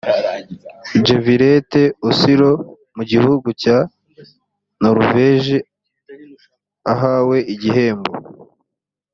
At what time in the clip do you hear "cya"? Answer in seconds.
3.61-3.77